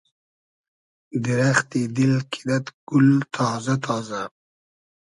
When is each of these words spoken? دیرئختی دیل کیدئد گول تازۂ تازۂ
دیرئختی 1.23 1.81
دیل 1.95 2.15
کیدئد 2.31 2.65
گول 2.89 3.09
تازۂ 3.33 3.75
تازۂ 3.83 4.21